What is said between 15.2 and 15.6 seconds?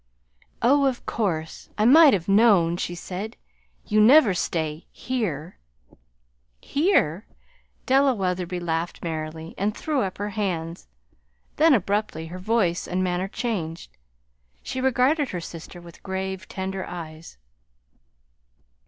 her